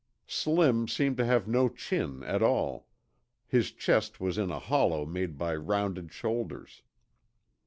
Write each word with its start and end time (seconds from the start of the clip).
Slim 0.25 0.87
seemed 0.87 1.17
to 1.17 1.25
have 1.25 1.47
no 1.47 1.69
chin 1.69 2.23
at 2.23 2.41
all. 2.41 2.87
His 3.45 3.69
chest 3.71 4.19
was 4.19 4.39
in 4.39 4.49
a 4.49 4.57
hollow 4.57 5.05
made 5.05 5.37
by 5.37 5.55
rounded 5.55 6.11
shoulders. 6.11 6.81